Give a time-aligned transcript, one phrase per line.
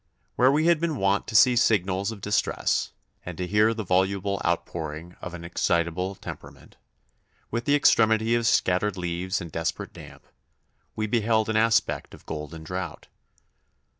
[0.35, 2.91] Where we had been wont to see signals of distress,
[3.23, 6.75] and to hear the voluble outpouring of an excitable temperament,
[7.51, 10.25] with the extremity of scattered leaves and desperate damp,
[10.95, 13.09] we beheld an aspect of golden drought.